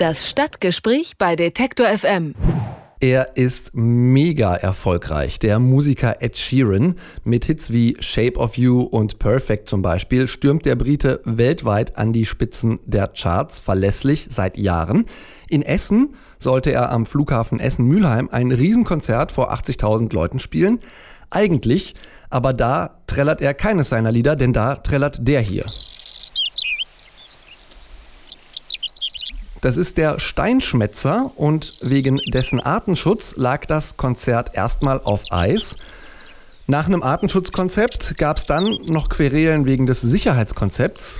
Das 0.00 0.30
Stadtgespräch 0.30 1.18
bei 1.18 1.36
Detektor 1.36 1.86
FM. 1.86 2.34
Er 3.00 3.36
ist 3.36 3.72
mega 3.74 4.54
erfolgreich. 4.54 5.38
Der 5.40 5.58
Musiker 5.58 6.22
Ed 6.22 6.38
Sheeran 6.38 6.94
mit 7.22 7.44
Hits 7.44 7.70
wie 7.70 7.98
Shape 8.00 8.38
of 8.38 8.56
You 8.56 8.80
und 8.80 9.18
Perfect 9.18 9.68
zum 9.68 9.82
Beispiel 9.82 10.26
stürmt 10.26 10.64
der 10.64 10.76
Brite 10.76 11.20
weltweit 11.26 11.98
an 11.98 12.14
die 12.14 12.24
Spitzen 12.24 12.80
der 12.86 13.08
Charts 13.08 13.60
verlässlich 13.60 14.28
seit 14.30 14.56
Jahren. 14.56 15.04
In 15.50 15.60
Essen 15.60 16.16
sollte 16.38 16.72
er 16.72 16.90
am 16.92 17.04
Flughafen 17.04 17.60
Essen-Mülheim 17.60 18.30
ein 18.32 18.52
Riesenkonzert 18.52 19.30
vor 19.30 19.52
80.000 19.52 20.14
Leuten 20.14 20.38
spielen. 20.38 20.80
Eigentlich, 21.28 21.94
aber 22.30 22.54
da 22.54 23.02
trällert 23.06 23.42
er 23.42 23.52
keines 23.52 23.90
seiner 23.90 24.12
Lieder, 24.12 24.34
denn 24.34 24.54
da 24.54 24.76
trällert 24.76 25.28
der 25.28 25.42
hier. 25.42 25.66
Das 29.60 29.76
ist 29.76 29.98
der 29.98 30.18
Steinschmetzer 30.18 31.30
und 31.36 31.76
wegen 31.82 32.18
dessen 32.32 32.60
Artenschutz 32.60 33.34
lag 33.36 33.66
das 33.66 33.96
Konzert 33.96 34.54
erstmal 34.54 35.00
auf 35.04 35.22
Eis. 35.30 35.74
Nach 36.66 36.86
einem 36.86 37.02
Artenschutzkonzept 37.02 38.16
gab 38.16 38.38
es 38.38 38.44
dann 38.44 38.64
noch 38.86 39.08
Querelen 39.08 39.66
wegen 39.66 39.86
des 39.86 40.00
Sicherheitskonzepts. 40.00 41.18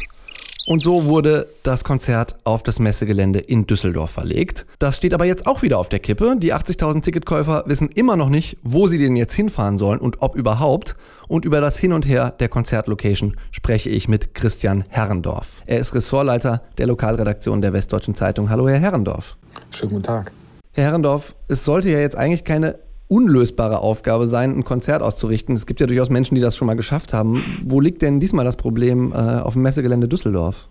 Und 0.67 0.83
so 0.83 1.07
wurde 1.07 1.49
das 1.63 1.85
Konzert 1.85 2.37
auf 2.45 2.63
das 2.63 2.79
Messegelände 2.79 3.39
in 3.39 3.67
Düsseldorf 3.67 4.11
verlegt. 4.11 4.67
Das 4.79 4.97
steht 4.97 5.15
aber 5.15 5.25
jetzt 5.25 5.47
auch 5.47 5.63
wieder 5.63 5.79
auf 5.79 5.89
der 5.89 6.01
Kippe. 6.01 6.37
Die 6.39 6.53
80.000 6.53 7.03
Ticketkäufer 7.03 7.65
wissen 7.67 7.89
immer 7.89 8.17
noch 8.17 8.29
nicht, 8.29 8.59
wo 8.63 8.87
sie 8.87 8.99
denn 8.99 9.17
jetzt 9.17 9.33
hinfahren 9.33 9.79
sollen 9.79 10.01
und 10.01 10.21
ob 10.21 10.37
überhaupt. 10.37 10.97
Und 11.29 11.45
über 11.45 11.61
das 11.61 11.79
Hin 11.79 11.93
und 11.93 12.07
Her 12.07 12.35
der 12.39 12.49
Konzertlocation 12.49 13.37
spreche 13.53 13.89
ich 13.89 14.09
mit 14.09 14.35
Christian 14.35 14.85
Herrendorf. 14.89 15.63
Er 15.67 15.79
ist 15.79 15.95
Ressortleiter 15.95 16.63
der 16.77 16.87
Lokalredaktion 16.89 17.63
der 17.63 17.73
Westdeutschen 17.73 18.15
Zeitung. 18.15 18.51
Hallo, 18.51 18.69
Herr 18.69 18.79
Herrendorf. 18.79 19.37
Schönen 19.71 19.93
guten 19.93 20.05
Tag. 20.05 20.33
Herr 20.73 20.85
Herrendorf, 20.85 21.35
es 21.49 21.65
sollte 21.65 21.89
ja 21.89 22.01
jetzt 22.01 22.17
eigentlich 22.17 22.45
keine 22.45 22.79
unlösbare 23.11 23.81
Aufgabe 23.81 24.29
sein, 24.29 24.57
ein 24.57 24.65
Konzert 24.65 25.03
auszurichten. 25.03 25.55
Es 25.55 25.67
gibt 25.67 25.81
ja 25.81 25.87
durchaus 25.87 26.11
Menschen, 26.11 26.37
die 26.37 26.41
das 26.41 26.57
schon 26.57 26.67
mal 26.67 26.77
geschafft 26.77 27.13
haben. 27.13 27.59
Wo 27.65 27.81
liegt 27.81 28.03
denn 28.03 28.21
diesmal 28.21 28.45
das 28.45 28.57
Problem 28.57 29.13
äh, 29.13 29.17
auf 29.17 29.55
dem 29.55 29.63
Messegelände 29.63 30.09
Düsseldorf? 30.09 30.69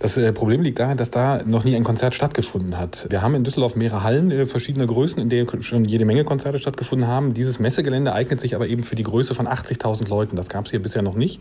Das 0.00 0.16
äh, 0.16 0.32
Problem 0.32 0.62
liegt 0.62 0.78
darin, 0.78 0.96
dass 0.96 1.10
da 1.10 1.42
noch 1.44 1.62
nie 1.62 1.76
ein 1.76 1.84
Konzert 1.84 2.14
stattgefunden 2.14 2.78
hat. 2.78 3.06
Wir 3.10 3.20
haben 3.20 3.34
in 3.34 3.44
Düsseldorf 3.44 3.76
mehrere 3.76 4.02
Hallen 4.02 4.30
äh, 4.30 4.46
verschiedener 4.46 4.86
Größen, 4.86 5.20
in 5.20 5.28
denen 5.28 5.62
schon 5.62 5.84
jede 5.84 6.06
Menge 6.06 6.24
Konzerte 6.24 6.58
stattgefunden 6.58 7.06
haben. 7.06 7.34
Dieses 7.34 7.58
Messegelände 7.58 8.14
eignet 8.14 8.40
sich 8.40 8.54
aber 8.54 8.66
eben 8.66 8.82
für 8.82 8.96
die 8.96 9.02
Größe 9.02 9.34
von 9.34 9.46
80.000 9.46 10.08
Leuten. 10.08 10.36
Das 10.36 10.48
gab 10.48 10.64
es 10.64 10.70
hier 10.70 10.80
bisher 10.80 11.02
noch 11.02 11.16
nicht. 11.16 11.40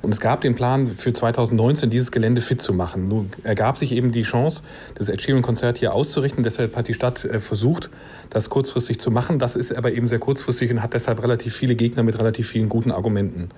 Und 0.00 0.12
es 0.12 0.20
gab 0.20 0.42
den 0.42 0.54
Plan 0.54 0.86
für 0.86 1.12
2019, 1.12 1.90
dieses 1.90 2.12
Gelände 2.12 2.40
fit 2.40 2.62
zu 2.62 2.72
machen. 2.72 3.08
Nun 3.08 3.30
ergab 3.42 3.76
sich 3.76 3.90
eben 3.90 4.12
die 4.12 4.22
Chance, 4.22 4.62
das 4.94 5.08
Ed 5.08 5.20
Sheeran-Konzert 5.20 5.78
hier 5.78 5.92
auszurichten. 5.92 6.44
Deshalb 6.44 6.76
hat 6.76 6.86
die 6.86 6.94
Stadt 6.94 7.24
äh, 7.24 7.40
versucht, 7.40 7.90
das 8.30 8.48
kurzfristig 8.48 9.00
zu 9.00 9.10
machen. 9.10 9.40
Das 9.40 9.56
ist 9.56 9.76
aber 9.76 9.92
eben 9.92 10.06
sehr 10.06 10.20
kurzfristig 10.20 10.70
und 10.70 10.82
hat 10.82 10.94
deshalb 10.94 11.20
relativ 11.22 11.56
viele 11.56 11.74
Gegner 11.74 12.04
mit 12.04 12.16
relativ 12.18 12.48
vielen 12.48 12.68
guten 12.68 12.92
Argumenten. 12.92 13.50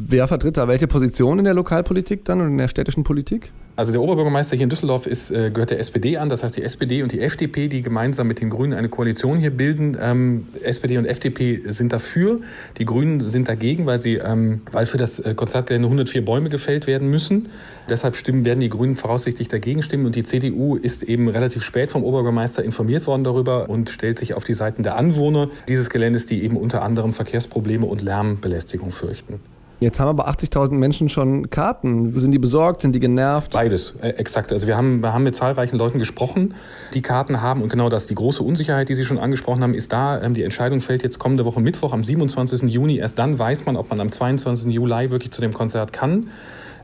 Wer 0.00 0.28
vertritt 0.28 0.56
da 0.56 0.68
welche 0.68 0.86
Position 0.86 1.40
in 1.40 1.44
der 1.44 1.54
Lokalpolitik 1.54 2.24
dann 2.24 2.40
und 2.40 2.46
in 2.46 2.58
der 2.58 2.68
städtischen 2.68 3.02
Politik? 3.02 3.50
Also 3.74 3.90
der 3.90 4.00
Oberbürgermeister 4.00 4.54
hier 4.54 4.62
in 4.62 4.70
Düsseldorf 4.70 5.08
ist, 5.08 5.32
äh, 5.32 5.50
gehört 5.50 5.70
der 5.70 5.80
SPD 5.80 6.18
an, 6.18 6.28
das 6.28 6.44
heißt 6.44 6.56
die 6.56 6.62
SPD 6.62 7.02
und 7.02 7.10
die 7.10 7.20
FDP, 7.20 7.66
die 7.66 7.82
gemeinsam 7.82 8.28
mit 8.28 8.40
den 8.40 8.48
Grünen 8.48 8.74
eine 8.74 8.88
Koalition 8.88 9.38
hier 9.38 9.50
bilden. 9.50 9.96
Ähm, 10.00 10.46
SPD 10.62 10.98
und 10.98 11.04
FDP 11.04 11.62
sind 11.72 11.92
dafür, 11.92 12.40
die 12.78 12.84
Grünen 12.84 13.28
sind 13.28 13.48
dagegen, 13.48 13.86
weil 13.86 14.00
sie, 14.00 14.14
ähm, 14.14 14.60
weil 14.70 14.86
für 14.86 14.98
das 14.98 15.18
äh, 15.18 15.34
Konzertgelände 15.34 15.86
104 15.86 16.24
Bäume 16.24 16.48
gefällt 16.48 16.86
werden 16.86 17.10
müssen. 17.10 17.48
Deshalb 17.88 18.14
stimmen, 18.14 18.44
werden 18.44 18.60
die 18.60 18.68
Grünen 18.68 18.94
voraussichtlich 18.94 19.48
dagegen 19.48 19.82
stimmen 19.82 20.06
und 20.06 20.14
die 20.14 20.22
CDU 20.22 20.76
ist 20.76 21.02
eben 21.02 21.28
relativ 21.28 21.64
spät 21.64 21.90
vom 21.90 22.04
Oberbürgermeister 22.04 22.62
informiert 22.62 23.08
worden 23.08 23.24
darüber 23.24 23.68
und 23.68 23.90
stellt 23.90 24.20
sich 24.20 24.34
auf 24.34 24.44
die 24.44 24.54
Seiten 24.54 24.84
der 24.84 24.96
Anwohner 24.96 25.50
dieses 25.66 25.90
Geländes, 25.90 26.24
die 26.24 26.44
eben 26.44 26.56
unter 26.56 26.82
anderem 26.82 27.12
Verkehrsprobleme 27.12 27.84
und 27.84 28.00
Lärmbelästigung 28.00 28.92
fürchten. 28.92 29.40
Jetzt 29.80 30.00
haben 30.00 30.08
aber 30.08 30.28
80.000 30.28 30.74
Menschen 30.74 31.08
schon 31.08 31.50
Karten. 31.50 32.10
Sind 32.10 32.32
die 32.32 32.40
besorgt? 32.40 32.82
Sind 32.82 32.96
die 32.96 33.00
genervt? 33.00 33.52
Beides, 33.52 33.94
äh, 34.00 34.08
exakt. 34.08 34.52
Also 34.52 34.66
wir 34.66 34.76
haben, 34.76 35.00
wir 35.02 35.12
haben 35.12 35.22
mit 35.22 35.36
zahlreichen 35.36 35.76
Leuten 35.76 36.00
gesprochen, 36.00 36.54
die 36.94 37.02
Karten 37.02 37.42
haben. 37.42 37.62
Und 37.62 37.68
genau 37.68 37.88
das, 37.88 38.08
die 38.08 38.16
große 38.16 38.42
Unsicherheit, 38.42 38.88
die 38.88 38.96
Sie 38.96 39.04
schon 39.04 39.18
angesprochen 39.18 39.62
haben, 39.62 39.74
ist 39.74 39.92
da. 39.92 40.20
Ähm, 40.20 40.34
die 40.34 40.42
Entscheidung 40.42 40.80
fällt 40.80 41.04
jetzt 41.04 41.20
kommende 41.20 41.44
Woche 41.44 41.60
Mittwoch 41.60 41.92
am 41.92 42.02
27. 42.02 42.62
Juni. 42.62 42.96
Erst 42.96 43.20
dann 43.20 43.38
weiß 43.38 43.66
man, 43.66 43.76
ob 43.76 43.90
man 43.90 44.00
am 44.00 44.10
22. 44.10 44.72
Juli 44.72 45.10
wirklich 45.10 45.30
zu 45.30 45.40
dem 45.40 45.52
Konzert 45.52 45.92
kann. 45.92 46.30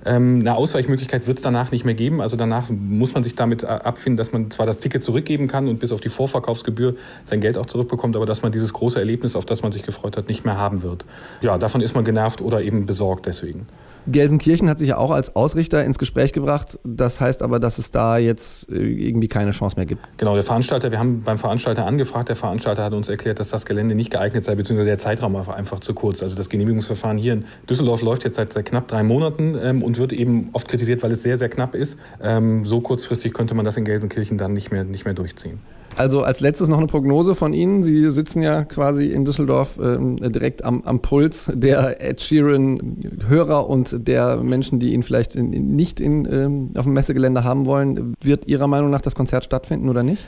Ähm, 0.04 0.40
eine 0.40 0.56
Ausweichmöglichkeit 0.56 1.26
wird 1.26 1.38
es 1.38 1.42
danach 1.42 1.70
nicht 1.70 1.84
mehr 1.84 1.94
geben. 1.94 2.20
Also 2.20 2.36
danach 2.36 2.68
muss 2.70 3.14
man 3.14 3.22
sich 3.22 3.34
damit 3.34 3.62
äh, 3.62 3.66
abfinden, 3.66 4.16
dass 4.16 4.32
man 4.32 4.50
zwar 4.50 4.66
das 4.66 4.78
Ticket 4.78 5.02
zurückgeben 5.02 5.48
kann 5.48 5.68
und 5.68 5.78
bis 5.78 5.92
auf 5.92 6.00
die 6.00 6.08
Vorverkaufsgebühr 6.08 6.96
sein 7.24 7.40
Geld 7.40 7.56
auch 7.56 7.66
zurückbekommt, 7.66 8.16
aber 8.16 8.26
dass 8.26 8.42
man 8.42 8.52
dieses 8.52 8.72
große 8.72 8.98
Erlebnis, 8.98 9.36
auf 9.36 9.46
das 9.46 9.62
man 9.62 9.72
sich 9.72 9.82
gefreut 9.82 10.16
hat, 10.16 10.28
nicht 10.28 10.44
mehr 10.44 10.58
haben 10.58 10.82
wird. 10.82 11.04
Ja, 11.40 11.58
davon 11.58 11.80
ist 11.80 11.94
man 11.94 12.04
genervt 12.04 12.40
oder 12.40 12.62
eben 12.62 12.86
besorgt 12.86 13.26
deswegen. 13.26 13.66
Gelsenkirchen 14.06 14.68
hat 14.68 14.78
sich 14.78 14.90
ja 14.90 14.98
auch 14.98 15.10
als 15.10 15.34
Ausrichter 15.34 15.84
ins 15.84 15.98
Gespräch 15.98 16.32
gebracht. 16.32 16.78
Das 16.84 17.20
heißt 17.20 17.42
aber, 17.42 17.58
dass 17.58 17.78
es 17.78 17.90
da 17.90 18.18
jetzt 18.18 18.70
äh, 18.70 18.74
irgendwie 18.74 19.28
keine 19.28 19.52
Chance 19.52 19.76
mehr 19.76 19.86
gibt. 19.86 20.02
Genau, 20.18 20.34
der 20.34 20.42
Veranstalter, 20.42 20.90
wir 20.90 20.98
haben 20.98 21.22
beim 21.22 21.38
Veranstalter 21.38 21.86
angefragt. 21.86 22.28
Der 22.28 22.36
Veranstalter 22.36 22.84
hat 22.84 22.92
uns 22.92 23.08
erklärt, 23.08 23.40
dass 23.40 23.48
das 23.48 23.64
Gelände 23.64 23.94
nicht 23.94 24.10
geeignet 24.10 24.44
sei, 24.44 24.54
beziehungsweise 24.54 24.88
der 24.88 24.98
Zeitraum 24.98 25.34
war 25.34 25.56
einfach 25.56 25.80
zu 25.80 25.94
kurz. 25.94 26.22
Also 26.22 26.36
das 26.36 26.48
Genehmigungsverfahren 26.48 27.18
hier 27.18 27.34
in 27.34 27.44
Düsseldorf 27.68 28.02
läuft 28.02 28.24
jetzt 28.24 28.36
seit, 28.36 28.54
knapp 28.64 28.88
drei 28.88 29.02
Monaten 29.02 29.56
ähm, 29.60 29.82
und 29.82 29.98
wird 29.98 30.12
eben 30.12 30.50
oft 30.52 30.68
kritisiert, 30.68 31.02
weil 31.02 31.12
es 31.12 31.22
sehr, 31.22 31.36
sehr 31.36 31.48
knapp 31.48 31.74
ist. 31.74 31.98
Ähm, 32.22 32.64
so 32.64 32.80
kurzfristig 32.80 33.32
könnte 33.32 33.54
man 33.54 33.64
das 33.64 33.76
in 33.76 33.84
Gelsenkirchen 33.84 34.38
dann 34.38 34.52
nicht 34.52 34.70
mehr, 34.70 34.84
nicht 34.84 35.04
mehr 35.04 35.14
durchziehen. 35.14 35.60
Also 35.96 36.22
als 36.22 36.40
letztes 36.40 36.68
noch 36.68 36.78
eine 36.78 36.86
Prognose 36.86 37.34
von 37.34 37.54
Ihnen. 37.54 37.82
Sie 37.82 38.10
sitzen 38.10 38.42
ja 38.42 38.64
quasi 38.64 39.06
in 39.06 39.24
Düsseldorf 39.24 39.78
äh, 39.78 39.96
direkt 40.30 40.64
am, 40.64 40.82
am, 40.82 41.00
Puls 41.00 41.50
der 41.54 42.02
Ed 42.02 42.20
Sheeran-Hörer 42.20 43.68
und 43.68 44.06
der 44.08 44.38
Menschen, 44.38 44.78
die 44.78 44.92
ihn 44.92 45.02
vielleicht 45.02 45.36
in, 45.36 45.50
nicht 45.50 46.00
in, 46.00 46.26
ähm, 46.30 46.70
auf 46.76 46.84
dem 46.84 46.94
Messegelände 46.94 47.44
haben 47.44 47.66
wollen. 47.66 48.14
Wird 48.22 48.46
Ihrer 48.48 48.66
Meinung 48.66 48.90
nach 48.90 49.02
das 49.02 49.14
Konzert 49.14 49.44
stattfinden 49.44 49.88
oder 49.88 50.02
nicht? 50.02 50.26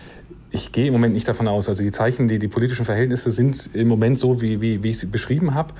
Ich 0.53 0.71
gehe 0.71 0.87
im 0.87 0.93
Moment 0.93 1.13
nicht 1.13 1.27
davon 1.27 1.49
aus. 1.49 1.69
Also 1.69 1.83
die 1.83 1.91
Zeichen, 1.91 2.29
die, 2.29 2.39
die 2.39 2.47
politischen 2.47 2.85
Verhältnisse 2.85 3.33
sind 3.33 3.69
im 3.73 3.89
Moment 3.89 4.17
so, 4.17 4.41
wie, 4.41 4.61
wie, 4.61 4.83
wie 4.85 4.91
ich 4.91 4.99
sie 4.99 5.07
beschrieben 5.07 5.55
habe. 5.55 5.75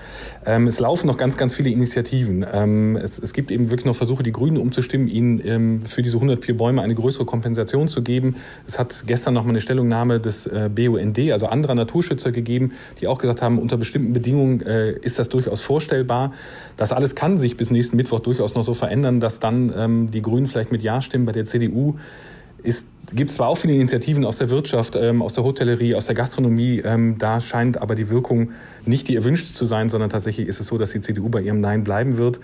Ähm, 0.45 0.67
es 0.67 0.81
laufen 0.81 1.07
noch 1.07 1.17
ganz, 1.17 1.37
ganz 1.37 1.55
viele 1.55 1.71
Initiativen. 1.71 2.45
Ähm, 2.53 2.97
es, 2.97 3.21
es 3.21 3.33
gibt 3.33 3.53
eben 3.53 3.71
wirklich 3.71 3.87
noch 3.87 3.95
Versuche, 3.95 4.25
die 4.25 4.33
Grünen 4.33 4.57
umzustimmen, 4.57 5.07
ihnen 5.07 5.41
ähm, 5.47 5.83
für 5.87 6.03
diese 6.03 6.17
104 6.17 6.57
Bäume 6.57 6.83
eine 6.83 6.97
größere 6.97 7.25
Kompensation 7.25 7.87
zu 7.87 8.03
geben. 8.03 8.37
Es 8.67 8.77
hat 8.77 9.05
gestern 9.07 9.35
noch 9.35 9.45
mal 9.45 9.51
eine 9.51 9.61
Stellungnahme 9.61 10.19
des 10.19 10.47
äh, 10.47 10.69
BUND, 10.75 11.19
also 11.31 11.47
anderer 11.47 11.77
Naturschützer 11.77 12.33
gegeben, 12.33 12.73
die 13.01 13.07
auch 13.07 13.19
gesagt 13.19 13.43
haben, 13.43 13.61
unter 13.61 13.77
bestimmten 13.77 14.13
Bedingungen 14.13 14.63
äh, 14.63 14.93
ist 14.93 15.21
das 15.21 15.29
durchaus 15.29 15.61
vorstellbar. 15.61 16.33
Das 16.77 16.93
alles 16.93 17.15
kann 17.15 17.39
sich 17.39 17.57
bis 17.57 17.71
nächsten 17.71 17.97
Mittwoch 17.97 18.19
durchaus 18.19 18.57
noch 18.57 18.65
so 18.65 18.75
verändern, 18.75 19.21
dass 19.21 19.39
dann 19.39 19.73
ähm, 19.77 20.11
die 20.11 20.23
Grünen 20.23 20.49
vielleicht 20.49 20.73
mit 20.73 20.83
Ja 20.83 21.01
stimmen. 21.01 21.25
Bei 21.25 21.33
der 21.33 21.45
CDU 21.45 21.95
ist 22.63 22.87
gibt 23.13 23.31
zwar 23.31 23.49
auch 23.49 23.57
viele 23.57 23.75
Initiativen 23.75 24.25
aus 24.25 24.39
der 24.39 24.51
Wirtschaft, 24.51 24.97
ähm, 24.97 25.23
aus 25.23 25.33
der 25.33 25.45
Hotellerie, 25.45 25.95
aus 25.95 26.07
der 26.07 26.15
Gastronomie. 26.15 26.83
Ähm, 26.85 27.17
da 27.19 27.41
scheint 27.41 27.81
aber 27.81 27.95
die 27.95 28.09
Wirkung 28.09 28.51
nicht 28.85 29.09
die 29.09 29.17
erwünscht 29.17 29.55
zu 29.55 29.65
sein, 29.65 29.89
sondern 29.89 30.11
tatsächlich 30.11 30.49
ist 30.49 30.61
es 30.61 30.67
so, 30.67 30.79
dass 30.79 30.91
die 30.91 31.01
CDU 31.01 31.29
bei 31.29 31.41
ihrem 31.41 31.61
Nein 31.61 31.85
bleiben 31.85 32.19
wird. 32.19 32.41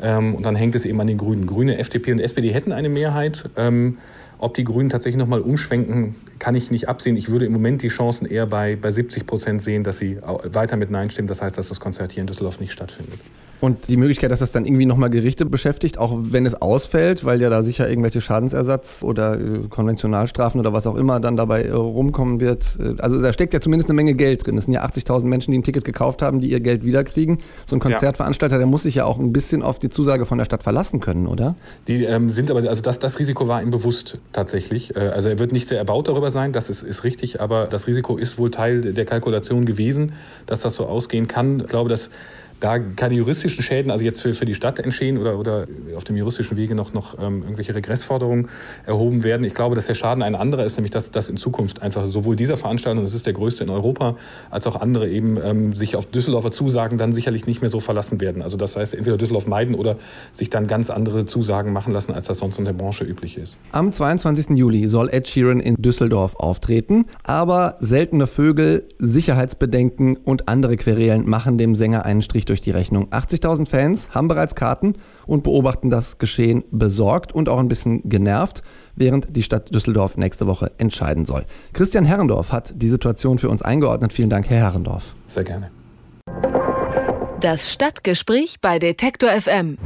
Ähm, 0.00 0.34
und 0.34 0.44
dann 0.44 0.56
hängt 0.56 0.74
es 0.74 0.84
eben 0.84 1.00
an 1.00 1.06
den 1.06 1.18
Grünen. 1.18 1.46
Grüne, 1.46 1.78
FDP 1.78 2.12
und 2.12 2.20
SPD 2.20 2.52
hätten 2.52 2.72
eine 2.72 2.88
Mehrheit. 2.88 3.48
Ähm, 3.56 3.98
ob 4.38 4.54
die 4.54 4.64
Grünen 4.64 4.90
tatsächlich 4.90 5.18
nochmal 5.18 5.40
umschwenken, 5.40 6.16
kann 6.38 6.54
ich 6.54 6.70
nicht 6.70 6.88
absehen. 6.88 7.16
Ich 7.16 7.30
würde 7.30 7.46
im 7.46 7.52
Moment 7.52 7.82
die 7.82 7.88
Chancen 7.88 8.26
eher 8.26 8.46
bei, 8.46 8.76
bei 8.76 8.90
70 8.90 9.26
Prozent 9.26 9.62
sehen, 9.62 9.84
dass 9.84 9.98
sie 9.98 10.18
weiter 10.20 10.76
mit 10.76 10.90
Nein 10.90 11.10
stimmen. 11.10 11.28
Das 11.28 11.40
heißt, 11.40 11.56
dass 11.56 11.68
das 11.68 11.80
Konzert 11.80 12.12
hier 12.12 12.20
in 12.20 12.26
Düsseldorf 12.26 12.60
nicht 12.60 12.72
stattfindet. 12.72 13.20
Und 13.64 13.88
die 13.88 13.96
Möglichkeit, 13.96 14.30
dass 14.30 14.40
das 14.40 14.52
dann 14.52 14.66
irgendwie 14.66 14.84
nochmal 14.84 15.08
Gerichte 15.08 15.46
beschäftigt, 15.46 15.96
auch 15.96 16.12
wenn 16.18 16.44
es 16.44 16.60
ausfällt, 16.60 17.24
weil 17.24 17.40
ja 17.40 17.48
da 17.48 17.62
sicher 17.62 17.88
irgendwelche 17.88 18.20
Schadensersatz 18.20 19.02
oder 19.02 19.40
äh, 19.40 19.68
Konventionalstrafen 19.70 20.60
oder 20.60 20.74
was 20.74 20.86
auch 20.86 20.96
immer 20.96 21.18
dann 21.18 21.34
dabei 21.38 21.62
äh, 21.62 21.70
rumkommen 21.70 22.40
wird. 22.40 22.76
Äh, 22.78 23.00
also 23.00 23.22
da 23.22 23.32
steckt 23.32 23.54
ja 23.54 23.62
zumindest 23.62 23.88
eine 23.88 23.96
Menge 23.96 24.12
Geld 24.12 24.46
drin. 24.46 24.58
Es 24.58 24.64
sind 24.64 24.74
ja 24.74 24.84
80.000 24.84 25.24
Menschen, 25.24 25.52
die 25.52 25.58
ein 25.58 25.62
Ticket 25.62 25.86
gekauft 25.86 26.20
haben, 26.20 26.42
die 26.42 26.50
ihr 26.50 26.60
Geld 26.60 26.84
wiederkriegen. 26.84 27.38
So 27.64 27.74
ein 27.74 27.80
Konzertveranstalter, 27.80 28.58
der 28.58 28.66
muss 28.66 28.82
sich 28.82 28.96
ja 28.96 29.06
auch 29.06 29.18
ein 29.18 29.32
bisschen 29.32 29.62
auf 29.62 29.78
die 29.78 29.88
Zusage 29.88 30.26
von 30.26 30.36
der 30.36 30.44
Stadt 30.44 30.62
verlassen 30.62 31.00
können, 31.00 31.26
oder? 31.26 31.54
Die 31.88 32.04
ähm, 32.04 32.28
sind 32.28 32.50
aber, 32.50 32.68
also 32.68 32.82
das, 32.82 32.98
das 32.98 33.18
Risiko 33.18 33.48
war 33.48 33.62
ihm 33.62 33.70
bewusst 33.70 34.18
tatsächlich. 34.34 34.94
Also 34.94 35.30
er 35.30 35.38
wird 35.38 35.52
nicht 35.52 35.68
sehr 35.68 35.78
erbaut 35.78 36.08
darüber 36.08 36.30
sein, 36.30 36.52
das 36.52 36.68
ist, 36.68 36.82
ist 36.82 37.02
richtig, 37.02 37.40
aber 37.40 37.66
das 37.66 37.86
Risiko 37.86 38.18
ist 38.18 38.36
wohl 38.36 38.50
Teil 38.50 38.92
der 38.92 39.06
Kalkulation 39.06 39.64
gewesen, 39.64 40.12
dass 40.44 40.60
das 40.60 40.74
so 40.74 40.84
ausgehen 40.84 41.28
kann. 41.28 41.60
Ich 41.60 41.68
glaube, 41.68 41.88
dass 41.88 42.10
da 42.60 42.78
keine 42.78 43.14
juristischen 43.14 43.62
Schäden, 43.62 43.90
also 43.90 44.04
jetzt 44.04 44.20
für, 44.20 44.32
für 44.32 44.44
die 44.44 44.54
Stadt 44.54 44.78
entstehen 44.78 45.18
oder, 45.18 45.38
oder 45.38 45.66
auf 45.96 46.04
dem 46.04 46.16
juristischen 46.16 46.56
Wege 46.56 46.74
noch, 46.74 46.92
noch 46.92 47.18
ähm, 47.18 47.42
irgendwelche 47.42 47.74
Regressforderungen 47.74 48.48
erhoben 48.86 49.24
werden. 49.24 49.44
Ich 49.44 49.54
glaube, 49.54 49.74
dass 49.74 49.86
der 49.86 49.94
Schaden 49.94 50.22
ein 50.22 50.34
anderer 50.34 50.64
ist, 50.64 50.76
nämlich 50.76 50.92
dass, 50.92 51.10
dass 51.10 51.28
in 51.28 51.36
Zukunft 51.36 51.82
einfach 51.82 52.08
sowohl 52.08 52.36
dieser 52.36 52.56
Veranstaltung, 52.56 53.04
das 53.04 53.14
ist 53.14 53.26
der 53.26 53.32
größte 53.32 53.64
in 53.64 53.70
Europa, 53.70 54.16
als 54.50 54.66
auch 54.66 54.80
andere 54.80 55.08
eben 55.08 55.38
ähm, 55.42 55.74
sich 55.74 55.96
auf 55.96 56.06
Düsseldorfer 56.06 56.50
Zusagen 56.50 56.98
dann 56.98 57.12
sicherlich 57.12 57.46
nicht 57.46 57.60
mehr 57.60 57.70
so 57.70 57.80
verlassen 57.80 58.20
werden. 58.20 58.42
Also 58.42 58.56
das 58.56 58.76
heißt, 58.76 58.94
entweder 58.94 59.18
Düsseldorf 59.18 59.46
meiden 59.46 59.74
oder 59.74 59.96
sich 60.32 60.50
dann 60.50 60.66
ganz 60.66 60.90
andere 60.90 61.26
Zusagen 61.26 61.72
machen 61.72 61.92
lassen, 61.92 62.12
als 62.12 62.26
das 62.26 62.38
sonst 62.38 62.58
in 62.58 62.64
der 62.64 62.72
Branche 62.72 63.04
üblich 63.04 63.36
ist. 63.36 63.56
Am 63.72 63.92
22. 63.92 64.56
Juli 64.56 64.88
soll 64.88 65.08
Ed 65.10 65.28
Sheeran 65.28 65.60
in 65.60 65.76
Düsseldorf 65.76 66.36
auftreten, 66.36 67.06
aber 67.22 67.76
seltene 67.80 68.26
Vögel, 68.26 68.84
Sicherheitsbedenken 68.98 70.16
und 70.16 70.48
andere 70.48 70.76
Querelen 70.76 71.28
machen 71.28 71.58
dem 71.58 71.74
Sänger 71.74 72.04
einen 72.04 72.22
Strich 72.22 72.43
durch 72.46 72.54
durch 72.54 72.60
die 72.60 72.70
Rechnung. 72.70 73.08
80.000 73.10 73.66
Fans 73.66 74.14
haben 74.14 74.28
bereits 74.28 74.54
Karten 74.54 74.94
und 75.26 75.42
beobachten 75.42 75.90
das 75.90 76.18
Geschehen 76.18 76.62
besorgt 76.70 77.32
und 77.32 77.48
auch 77.48 77.58
ein 77.58 77.66
bisschen 77.66 78.08
genervt, 78.08 78.62
während 78.94 79.36
die 79.36 79.42
Stadt 79.42 79.74
Düsseldorf 79.74 80.16
nächste 80.16 80.46
Woche 80.46 80.70
entscheiden 80.78 81.26
soll. 81.26 81.44
Christian 81.72 82.04
Herrendorf 82.04 82.52
hat 82.52 82.72
die 82.76 82.88
Situation 82.88 83.38
für 83.38 83.48
uns 83.48 83.62
eingeordnet. 83.62 84.12
Vielen 84.12 84.30
Dank, 84.30 84.48
Herr 84.48 84.58
Herrendorf. 84.58 85.16
Sehr 85.26 85.42
gerne. 85.42 85.72
Das 87.40 87.72
Stadtgespräch 87.72 88.60
bei 88.60 88.78
Detektor 88.78 89.30
FM. 89.30 89.76